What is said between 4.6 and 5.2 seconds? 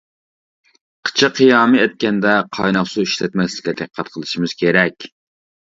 كېرەك.